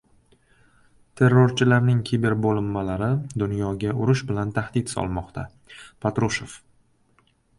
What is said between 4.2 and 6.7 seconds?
bilan tahdid solmoqda– Patrushev